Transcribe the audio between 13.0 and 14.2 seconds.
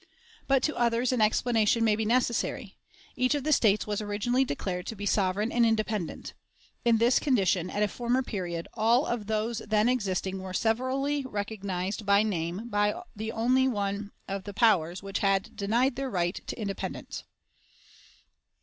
the only one